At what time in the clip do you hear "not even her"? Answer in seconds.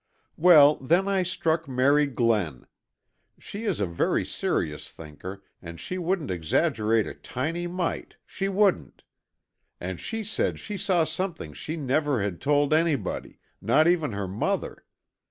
13.61-14.27